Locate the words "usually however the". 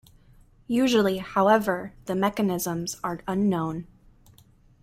0.65-2.15